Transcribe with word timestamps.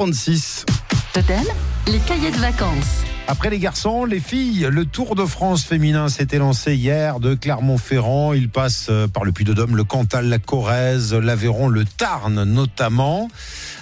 7h36. 0.00 0.64
Totem, 1.12 1.44
les 1.86 1.98
cahiers 2.00 2.30
de 2.30 2.38
vacances. 2.38 3.09
Après 3.30 3.48
les 3.48 3.60
garçons, 3.60 4.06
les 4.06 4.18
filles, 4.18 4.66
le 4.72 4.84
Tour 4.84 5.14
de 5.14 5.24
France 5.24 5.62
féminin 5.62 6.08
s'était 6.08 6.38
lancé 6.38 6.74
hier 6.74 7.20
de 7.20 7.36
Clermont-Ferrand. 7.36 8.32
Il 8.32 8.48
passe 8.48 8.88
euh, 8.90 9.06
par 9.06 9.22
le 9.22 9.30
Puy-de-Dôme, 9.30 9.76
le 9.76 9.84
Cantal, 9.84 10.28
la 10.28 10.40
Corrèze, 10.40 11.14
l'Aveyron, 11.14 11.68
le 11.68 11.84
Tarn 11.84 12.42
notamment. 12.42 13.28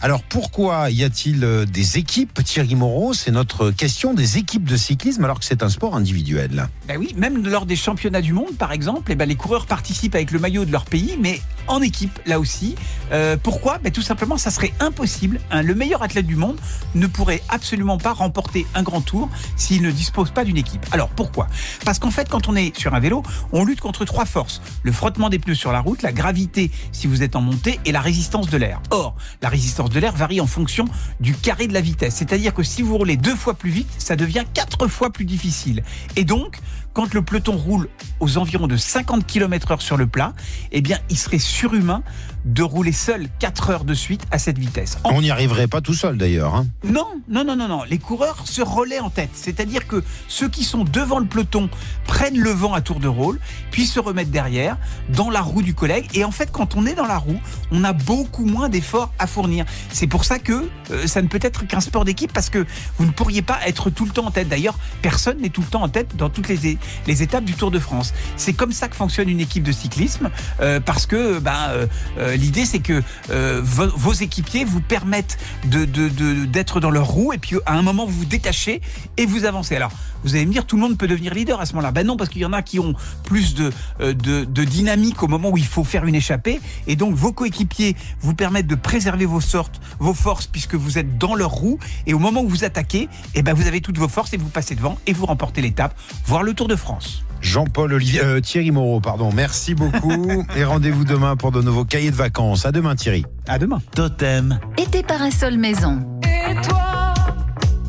Alors 0.00 0.22
pourquoi 0.22 0.90
y 0.90 1.04
a-t-il 1.04 1.44
euh, 1.44 1.66
des 1.66 1.98
équipes 1.98 2.42
Thierry 2.42 2.74
Moreau, 2.74 3.12
c'est 3.12 3.32
notre 3.32 3.70
question 3.70 4.14
des 4.14 4.38
équipes 4.38 4.64
de 4.64 4.78
cyclisme 4.78 5.24
alors 5.24 5.38
que 5.38 5.44
c'est 5.44 5.62
un 5.62 5.68
sport 5.68 5.94
individuel. 5.94 6.68
Ben 6.88 6.96
oui, 6.96 7.14
même 7.16 7.46
lors 7.46 7.66
des 7.66 7.76
championnats 7.76 8.22
du 8.22 8.32
monde, 8.32 8.56
par 8.58 8.72
exemple, 8.72 9.12
eh 9.12 9.14
ben 9.14 9.28
les 9.28 9.36
coureurs 9.36 9.66
participent 9.66 10.14
avec 10.14 10.30
le 10.30 10.38
maillot 10.38 10.64
de 10.64 10.72
leur 10.72 10.86
pays, 10.86 11.18
mais 11.20 11.42
en 11.66 11.82
équipe, 11.82 12.18
là 12.26 12.38
aussi. 12.38 12.74
Euh, 13.12 13.36
pourquoi? 13.42 13.78
Ben 13.78 13.92
Tout 13.92 14.02
simplement, 14.02 14.36
ça 14.36 14.50
serait 14.50 14.72
impossible. 14.80 15.40
Hein. 15.50 15.62
Le 15.62 15.74
meilleur 15.74 16.02
athlète 16.02 16.26
du 16.26 16.36
monde 16.36 16.58
ne 16.94 17.06
pourrait 17.06 17.42
absolument 17.48 17.98
pas 17.98 18.12
remporter 18.12 18.66
un 18.74 18.82
grand 18.82 19.00
tour 19.00 19.30
s'il 19.56 19.82
ne 19.82 19.90
dispose 19.90 20.30
pas 20.30 20.44
d'une 20.44 20.56
équipe. 20.56 20.84
Alors 20.92 21.08
pourquoi? 21.08 21.46
Parce 21.84 21.98
qu'en 21.98 22.10
fait, 22.10 22.28
quand 22.28 22.48
on 22.48 22.56
est 22.56 22.76
sur 22.76 22.94
un 22.94 23.00
vélo, 23.00 23.22
on 23.52 23.64
lutte 23.64 23.80
contre 23.80 24.04
trois 24.04 24.24
forces. 24.24 24.62
Le 24.82 24.92
frottement 24.92 25.28
des 25.28 25.38
pneus 25.38 25.54
sur 25.54 25.72
la 25.72 25.80
route, 25.80 26.02
la 26.02 26.12
gravité 26.12 26.70
si 26.92 27.06
vous 27.06 27.22
êtes 27.22 27.36
en 27.36 27.40
montée 27.40 27.80
et 27.84 27.92
la 27.92 28.00
résistance 28.00 28.48
de 28.48 28.56
l'air. 28.56 28.80
Or, 28.90 29.14
la 29.42 29.48
résistance 29.48 29.90
de 29.90 30.00
l'air 30.00 30.14
varie 30.14 30.40
en 30.40 30.46
fonction 30.46 30.86
du 31.20 31.34
carré 31.34 31.66
de 31.66 31.74
la 31.74 31.80
vitesse. 31.80 32.14
C'est-à-dire 32.16 32.54
que 32.54 32.62
si 32.62 32.82
vous 32.82 32.96
roulez 32.96 33.16
deux 33.16 33.36
fois 33.36 33.54
plus 33.54 33.70
vite, 33.70 33.88
ça 33.98 34.16
devient 34.16 34.44
quatre 34.52 34.88
fois 34.88 35.10
plus 35.10 35.24
difficile. 35.24 35.82
Et 36.16 36.24
donc, 36.24 36.60
quand 36.92 37.12
le 37.12 37.22
peloton 37.22 37.56
roule 37.56 37.88
aux 38.20 38.38
environs 38.38 38.68
de 38.68 38.76
50 38.76 39.26
km 39.26 39.72
heure 39.72 39.82
sur 39.82 39.96
le 39.96 40.06
plat, 40.06 40.32
eh 40.70 40.80
bien, 40.80 40.98
il 41.10 41.18
serait 41.18 41.38
surhumain 41.38 42.02
de 42.44 42.62
rouler 42.62 42.92
seul 42.92 43.28
4 43.38 43.70
heures 43.70 43.84
de 43.84 43.94
suite 43.94 44.22
à 44.30 44.38
cette 44.38 44.58
vitesse. 44.58 44.98
On 45.04 45.22
n'y 45.22 45.30
arriverait 45.30 45.66
pas 45.66 45.80
tout 45.80 45.94
seul 45.94 46.18
d'ailleurs. 46.18 46.54
Hein. 46.54 46.66
Non, 46.84 47.06
non, 47.28 47.44
non, 47.44 47.56
non, 47.56 47.68
non. 47.68 47.82
Les 47.84 47.98
coureurs 47.98 48.46
se 48.46 48.62
relaient 48.62 49.00
en 49.00 49.10
tête. 49.10 49.30
C'est-à-dire 49.32 49.86
que 49.86 50.02
ceux 50.28 50.48
qui 50.48 50.64
sont 50.64 50.84
devant 50.84 51.18
le 51.18 51.26
peloton 51.26 51.68
prennent 52.06 52.38
le 52.38 52.50
vent 52.50 52.74
à 52.74 52.80
tour 52.80 53.00
de 53.00 53.08
rôle, 53.08 53.38
puis 53.70 53.86
se 53.86 54.00
remettent 54.00 54.30
derrière, 54.30 54.76
dans 55.08 55.30
la 55.30 55.40
roue 55.40 55.62
du 55.62 55.74
collègue. 55.74 56.06
Et 56.14 56.24
en 56.24 56.30
fait, 56.30 56.50
quand 56.52 56.76
on 56.76 56.86
est 56.86 56.94
dans 56.94 57.06
la 57.06 57.18
roue, 57.18 57.40
on 57.70 57.84
a 57.84 57.92
beaucoup 57.92 58.44
moins 58.44 58.68
d'efforts 58.68 59.12
à 59.18 59.26
fournir. 59.26 59.64
C'est 59.90 60.06
pour 60.06 60.24
ça 60.24 60.38
que 60.38 60.68
euh, 60.90 61.06
ça 61.06 61.22
ne 61.22 61.28
peut 61.28 61.40
être 61.42 61.66
qu'un 61.66 61.80
sport 61.80 62.04
d'équipe 62.04 62.32
parce 62.32 62.50
que 62.50 62.66
vous 62.98 63.06
ne 63.06 63.10
pourriez 63.10 63.42
pas 63.42 63.58
être 63.66 63.90
tout 63.90 64.04
le 64.04 64.10
temps 64.10 64.26
en 64.26 64.30
tête. 64.30 64.48
D'ailleurs, 64.48 64.78
personne 65.02 65.40
n'est 65.40 65.48
tout 65.48 65.62
le 65.62 65.66
temps 65.68 65.82
en 65.82 65.88
tête 65.88 66.16
dans 66.16 66.28
toutes 66.28 66.48
les, 66.48 66.78
les 67.06 67.22
étapes 67.22 67.44
du 67.44 67.54
Tour 67.54 67.70
de 67.70 67.78
France. 67.78 68.12
C'est 68.36 68.52
comme 68.52 68.72
ça 68.72 68.88
que 68.88 68.96
fonctionne 68.96 69.28
une 69.28 69.40
équipe 69.40 69.62
de 69.62 69.72
cyclisme 69.72 70.30
euh, 70.60 70.80
parce 70.80 71.06
que 71.06 71.38
ben, 71.38 71.86
euh, 72.18 72.33
l'idée 72.36 72.64
c'est 72.64 72.80
que 72.80 73.02
vos, 73.28 74.12
équipiers 74.12 74.64
vous 74.64 74.80
permettent 74.80 75.38
d'être 75.64 76.80
dans 76.80 76.90
leur 76.90 77.06
roue 77.06 77.32
et 77.32 77.38
puis 77.38 77.56
à 77.66 77.74
un 77.74 77.82
moment 77.82 78.06
vous 78.06 78.18
vous 78.20 78.24
détachez 78.24 78.80
et 79.16 79.26
vous 79.26 79.44
avancez. 79.44 79.76
Alors 79.76 79.90
vous 80.22 80.34
allez 80.34 80.46
me 80.46 80.52
dire 80.52 80.66
tout 80.66 80.76
le 80.76 80.82
monde 80.82 80.96
peut 80.96 81.06
devenir 81.06 81.34
leader 81.34 81.60
à 81.60 81.66
ce 81.66 81.74
moment-là. 81.74 81.92
Ben 81.92 82.06
non 82.06 82.16
parce 82.16 82.30
qu'il 82.30 82.40
y 82.40 82.44
en 82.44 82.52
a 82.52 82.62
qui 82.62 82.78
ont 82.78 82.94
plus 83.24 83.54
de, 83.54 83.72
de 84.00 84.64
dynamique 84.64 85.22
au 85.22 85.28
moment 85.28 85.50
où 85.50 85.56
il 85.56 85.66
faut 85.66 85.84
faire 85.84 86.04
une 86.06 86.14
échappée 86.14 86.60
et 86.86 86.96
donc 86.96 87.14
vos 87.14 87.32
coéquipiers 87.32 87.96
vous 88.20 88.34
permettent 88.34 88.66
de 88.66 88.74
préserver 88.74 89.26
vos 89.26 89.40
sortes, 89.40 89.80
vos 89.98 90.14
forces 90.14 90.46
puisque 90.46 90.74
vous 90.74 90.98
êtes 90.98 91.18
dans 91.18 91.34
leur 91.34 91.50
roue 91.50 91.78
et 92.06 92.14
au 92.14 92.18
moment 92.18 92.42
où 92.42 92.48
vous 92.48 92.64
attaquez, 92.64 93.08
eh 93.34 93.42
ben 93.42 93.54
vous 93.54 93.66
avez 93.66 93.80
toutes 93.80 93.98
vos 93.98 94.08
forces 94.08 94.32
et 94.32 94.36
vous 94.36 94.48
passez 94.48 94.74
devant 94.74 94.98
et 95.06 95.12
vous 95.12 95.26
remportez 95.26 95.60
l'étape, 95.60 95.96
voire 96.26 96.42
le 96.42 96.54
Tour 96.54 96.68
de 96.68 96.76
France. 96.76 97.24
Jean-Paul 97.44 97.92
Olivier, 97.92 98.24
euh, 98.24 98.40
Thierry 98.40 98.70
Moreau, 98.70 99.00
pardon. 99.00 99.30
Merci 99.32 99.74
beaucoup 99.74 100.44
et 100.56 100.64
rendez-vous 100.64 101.04
demain 101.04 101.36
pour 101.36 101.52
de 101.52 101.60
nouveaux 101.60 101.84
cahiers 101.84 102.10
de 102.10 102.16
vacances. 102.16 102.64
À 102.64 102.72
demain 102.72 102.96
Thierry. 102.96 103.24
À 103.46 103.58
demain. 103.58 103.80
Totem. 103.94 104.58
Été 104.78 105.02
parasol 105.02 105.58
maison. 105.58 106.00